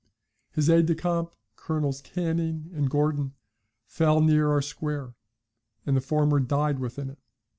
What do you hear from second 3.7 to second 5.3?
fell near our square,